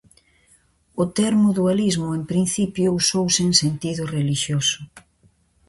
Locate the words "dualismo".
1.59-2.09